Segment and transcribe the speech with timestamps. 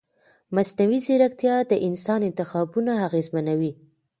[0.55, 3.71] مصنوعي ځیرکتیا د انسان انتخابونه اغېزمنوي.